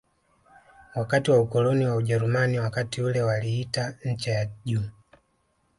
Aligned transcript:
wakati 0.95 1.31
wa 1.31 1.39
ukoloni 1.39 1.85
wa 1.85 1.95
Ujerumani 1.95 2.59
Wakati 2.59 3.01
ule 3.01 3.21
waliita 3.21 3.95
ncha 4.05 4.31
ya 4.31 4.45
juu 4.65 4.89